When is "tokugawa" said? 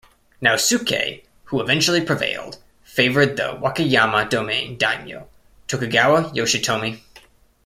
5.67-6.31